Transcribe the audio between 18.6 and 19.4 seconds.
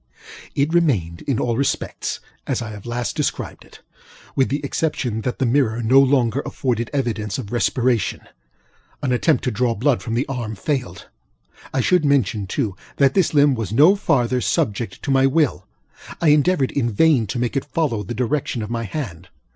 of my hand.